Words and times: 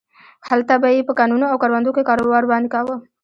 هلته 0.49 0.73
به 0.81 0.87
یې 0.95 1.01
په 1.07 1.13
کانونو 1.19 1.45
او 1.51 1.57
کروندو 1.63 1.95
کې 1.95 2.03
کار 2.09 2.19
ورباندې 2.23 2.71
کاوه. 2.73 2.95